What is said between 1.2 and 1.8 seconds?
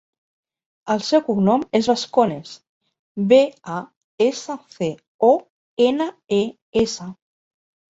cognom